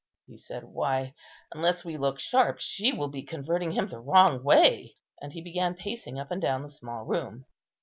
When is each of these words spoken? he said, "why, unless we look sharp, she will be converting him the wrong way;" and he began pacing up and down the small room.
he 0.25 0.35
said, 0.35 0.63
"why, 0.63 1.13
unless 1.53 1.85
we 1.85 1.95
look 1.95 2.19
sharp, 2.19 2.59
she 2.59 2.91
will 2.91 3.09
be 3.09 3.21
converting 3.21 3.69
him 3.73 3.87
the 3.87 3.99
wrong 3.99 4.43
way;" 4.43 4.97
and 5.21 5.33
he 5.33 5.41
began 5.43 5.75
pacing 5.75 6.17
up 6.17 6.31
and 6.31 6.41
down 6.41 6.63
the 6.63 6.69
small 6.71 7.03
room. 7.05 7.45